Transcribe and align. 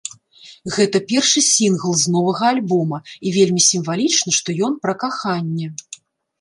Гэта 0.75 1.01
першы 1.11 1.43
сінгл 1.47 1.93
з 2.05 2.15
новага 2.15 2.45
альбома, 2.55 2.97
і 3.27 3.35
вельмі 3.37 3.61
сімвалічна, 3.69 4.29
што 4.41 4.49
ён 4.73 4.83
пра 4.85 4.93
каханне. 5.07 5.67